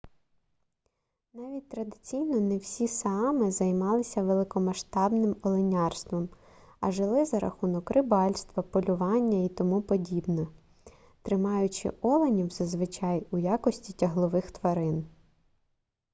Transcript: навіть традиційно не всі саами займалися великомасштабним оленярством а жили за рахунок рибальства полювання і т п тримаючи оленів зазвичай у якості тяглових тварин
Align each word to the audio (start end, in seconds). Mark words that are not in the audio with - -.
навіть 1.33 1.69
традиційно 1.69 2.39
не 2.39 2.57
всі 2.57 2.87
саами 2.87 3.51
займалися 3.51 4.23
великомасштабним 4.23 5.35
оленярством 5.41 6.29
а 6.79 6.91
жили 6.91 7.25
за 7.25 7.39
рахунок 7.39 7.91
рибальства 7.91 8.63
полювання 8.63 9.45
і 9.45 9.49
т 9.49 9.63
п 9.81 9.99
тримаючи 11.21 11.91
оленів 12.01 12.49
зазвичай 12.49 13.27
у 13.31 13.37
якості 13.37 13.93
тяглових 13.93 14.51
тварин 14.51 15.05